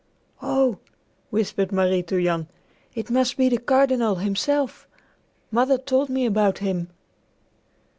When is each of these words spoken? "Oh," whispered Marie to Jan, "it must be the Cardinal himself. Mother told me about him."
"Oh," 0.41 0.79
whispered 1.29 1.71
Marie 1.71 2.01
to 2.01 2.19
Jan, 2.19 2.47
"it 2.95 3.11
must 3.11 3.37
be 3.37 3.49
the 3.49 3.59
Cardinal 3.59 4.15
himself. 4.15 4.87
Mother 5.51 5.77
told 5.77 6.09
me 6.09 6.25
about 6.25 6.57
him." 6.57 6.87